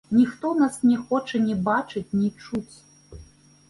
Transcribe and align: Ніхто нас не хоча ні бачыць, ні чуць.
Ніхто 0.11 0.53
нас 0.61 0.79
не 0.89 0.97
хоча 1.09 1.37
ні 1.45 1.55
бачыць, 1.69 2.07
ні 2.19 2.35
чуць. 2.43 2.77